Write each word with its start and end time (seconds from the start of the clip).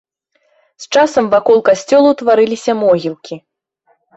З 0.85 1.01
часам 1.01 1.25
вакол 1.35 1.61
касцёла 1.69 2.07
ўтварыліся 2.17 2.71
могілкі. 2.83 3.35